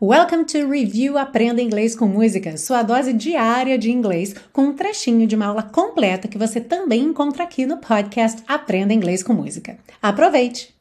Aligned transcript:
Welcome 0.00 0.44
to 0.44 0.70
Review 0.70 1.18
Aprenda 1.18 1.60
Inglês 1.60 1.96
com 1.96 2.06
Música, 2.06 2.56
sua 2.56 2.84
dose 2.84 3.12
diária 3.12 3.76
de 3.76 3.90
inglês, 3.90 4.32
com 4.52 4.66
um 4.66 4.72
trechinho 4.72 5.26
de 5.26 5.34
uma 5.34 5.46
aula 5.46 5.64
completa 5.64 6.28
que 6.28 6.38
você 6.38 6.60
também 6.60 7.02
encontra 7.02 7.42
aqui 7.42 7.66
no 7.66 7.78
podcast 7.78 8.40
Aprenda 8.46 8.94
Inglês 8.94 9.24
com 9.24 9.32
Música. 9.32 9.76
Aproveite! 10.00 10.72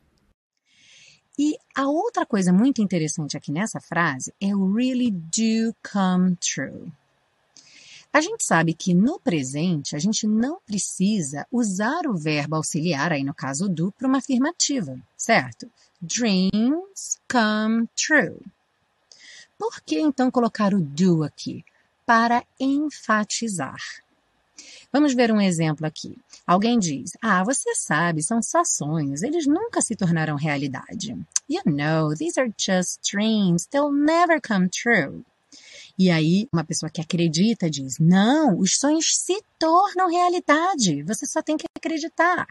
E 1.35 1.57
a 1.75 1.89
outra 1.89 2.27
coisa 2.27 2.53
muito 2.53 2.79
interessante 2.79 3.35
aqui 3.35 3.51
nessa 3.51 3.81
frase 3.81 4.31
é 4.39 4.55
o 4.55 4.71
really 4.71 5.09
do 5.09 5.75
come 5.91 6.35
true. 6.35 6.91
A 8.13 8.21
gente 8.21 8.45
sabe 8.45 8.75
que 8.75 8.93
no 8.93 9.19
presente 9.19 9.95
a 9.95 9.99
gente 9.99 10.27
não 10.27 10.59
precisa 10.63 11.43
usar 11.51 12.05
o 12.05 12.15
verbo 12.15 12.55
auxiliar, 12.55 13.11
aí 13.11 13.23
no 13.23 13.33
caso 13.33 13.67
do, 13.67 13.91
para 13.91 14.07
uma 14.07 14.19
afirmativa, 14.19 14.95
certo? 15.17 15.67
Dreams 15.99 17.19
come 17.27 17.89
true. 17.95 18.37
Por 19.57 19.81
que 19.81 19.99
então 19.99 20.29
colocar 20.29 20.73
o 20.73 20.81
do 20.81 21.23
aqui? 21.23 21.65
Para 22.05 22.43
enfatizar. 22.59 23.81
Vamos 24.91 25.13
ver 25.13 25.31
um 25.31 25.41
exemplo 25.41 25.85
aqui. 25.85 26.17
Alguém 26.45 26.79
diz: 26.79 27.11
Ah, 27.21 27.43
você 27.43 27.75
sabe, 27.75 28.23
são 28.23 28.41
só 28.41 28.63
sonhos, 28.63 29.21
eles 29.21 29.45
nunca 29.45 29.81
se 29.81 29.95
tornarão 29.95 30.35
realidade. 30.35 31.17
You 31.49 31.61
know, 31.65 32.15
these 32.15 32.39
are 32.39 32.51
just 32.57 33.01
dreams, 33.11 33.67
they'll 33.67 33.91
never 33.91 34.39
come 34.41 34.69
true. 34.69 35.23
E 35.97 36.11
aí, 36.11 36.47
uma 36.53 36.63
pessoa 36.63 36.89
que 36.89 37.01
acredita 37.01 37.69
diz: 37.69 37.97
Não, 37.99 38.57
os 38.59 38.77
sonhos 38.77 39.17
se 39.17 39.41
tornam 39.59 40.09
realidade, 40.09 41.03
você 41.03 41.25
só 41.25 41.41
tem 41.41 41.57
que 41.57 41.65
acreditar. 41.75 42.47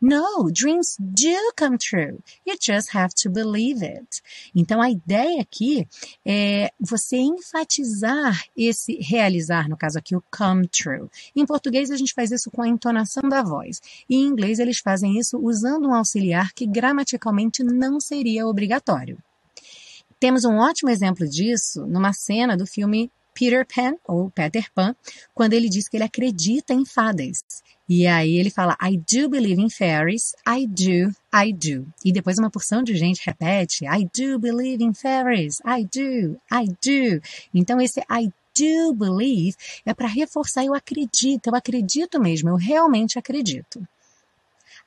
No, 0.00 0.50
dreams 0.50 0.96
do 0.98 1.52
come 1.56 1.76
true. 1.76 2.18
You 2.46 2.56
just 2.60 2.94
have 2.94 3.14
to 3.22 3.30
believe 3.30 3.82
it. 3.84 4.22
Então 4.54 4.80
a 4.80 4.90
ideia 4.90 5.42
aqui 5.42 5.86
é 6.24 6.70
você 6.80 7.16
enfatizar 7.16 8.44
esse 8.56 8.94
realizar, 9.00 9.68
no 9.68 9.76
caso 9.76 9.98
aqui 9.98 10.16
o 10.16 10.22
come 10.30 10.66
true. 10.68 11.08
Em 11.36 11.44
português 11.44 11.90
a 11.90 11.96
gente 11.96 12.14
faz 12.14 12.30
isso 12.30 12.50
com 12.50 12.62
a 12.62 12.68
entonação 12.68 13.28
da 13.28 13.42
voz. 13.42 13.80
E 14.08 14.16
em 14.16 14.24
inglês 14.24 14.58
eles 14.58 14.78
fazem 14.78 15.18
isso 15.18 15.38
usando 15.38 15.88
um 15.88 15.94
auxiliar 15.94 16.52
que 16.52 16.66
gramaticalmente 16.66 17.62
não 17.62 18.00
seria 18.00 18.46
obrigatório. 18.46 19.18
Temos 20.18 20.44
um 20.44 20.56
ótimo 20.56 20.90
exemplo 20.90 21.26
disso 21.26 21.86
numa 21.86 22.12
cena 22.12 22.56
do 22.56 22.66
filme 22.66 23.10
Peter 23.34 23.66
Pan, 23.66 23.94
ou 24.06 24.30
Peter 24.30 24.70
Pan, 24.74 24.94
quando 25.34 25.52
ele 25.52 25.68
diz 25.68 25.88
que 25.88 25.96
ele 25.96 26.04
acredita 26.04 26.72
em 26.72 26.84
fadas. 26.84 27.42
E 27.88 28.06
aí 28.06 28.36
ele 28.36 28.50
fala, 28.50 28.76
I 28.80 28.96
do 28.98 29.28
believe 29.28 29.60
in 29.60 29.68
fairies, 29.68 30.32
I 30.46 30.64
do, 30.66 31.12
I 31.34 31.52
do. 31.52 31.86
E 32.04 32.12
depois 32.12 32.38
uma 32.38 32.50
porção 32.50 32.84
de 32.84 32.94
gente 32.94 33.20
repete, 33.24 33.84
I 33.84 34.08
do 34.14 34.38
believe 34.38 34.84
in 34.84 34.94
fairies, 34.94 35.60
I 35.66 35.84
do, 35.84 36.40
I 36.52 36.66
do. 36.66 37.20
Então 37.52 37.80
esse 37.80 38.00
I 38.00 38.32
do 38.54 38.94
believe 38.94 39.56
é 39.84 39.92
para 39.92 40.06
reforçar 40.06 40.64
eu 40.64 40.74
acredito, 40.74 41.48
eu 41.48 41.54
acredito 41.54 42.20
mesmo, 42.20 42.50
eu 42.50 42.56
realmente 42.56 43.18
acredito. 43.18 43.84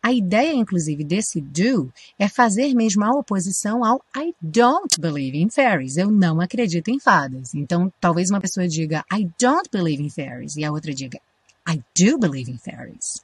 A 0.02 0.11
ideia, 0.11 0.53
inclusive, 0.53 1.03
desse 1.03 1.39
do 1.39 1.91
é 2.17 2.27
fazer 2.27 2.73
mesmo 2.73 3.03
a 3.03 3.11
oposição 3.11 3.83
ao 3.83 4.03
I 4.16 4.33
don't 4.41 4.99
believe 4.99 5.38
in 5.38 5.49
fairies. 5.49 5.97
Eu 5.97 6.11
não 6.11 6.41
acredito 6.41 6.89
em 6.89 6.99
fadas. 6.99 7.53
Então, 7.53 7.91
talvez 7.99 8.30
uma 8.30 8.41
pessoa 8.41 8.67
diga 8.67 9.03
I 9.11 9.30
don't 9.39 9.69
believe 9.71 10.02
in 10.02 10.09
fairies 10.09 10.55
e 10.55 10.64
a 10.64 10.71
outra 10.71 10.94
diga 10.94 11.19
I 11.67 11.81
do 11.97 12.17
believe 12.17 12.52
in 12.52 12.58
fairies. 12.58 13.23